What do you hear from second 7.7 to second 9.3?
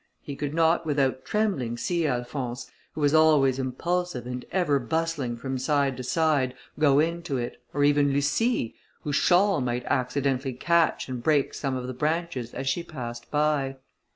or even Lucie, whose